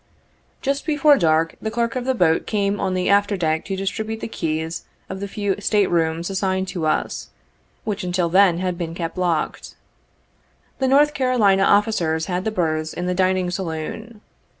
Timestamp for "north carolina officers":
10.87-12.25